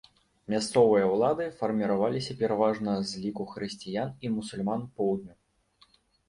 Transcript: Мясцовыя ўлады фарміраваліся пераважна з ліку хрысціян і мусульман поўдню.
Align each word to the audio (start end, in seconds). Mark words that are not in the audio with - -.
Мясцовыя 0.51 1.09
ўлады 1.15 1.45
фарміраваліся 1.59 2.33
пераважна 2.39 2.95
з 3.11 3.21
ліку 3.27 3.47
хрысціян 3.53 4.09
і 4.27 4.33
мусульман 4.39 4.81
поўдню. 4.97 5.33